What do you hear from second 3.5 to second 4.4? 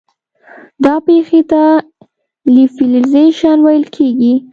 ویل کیږي.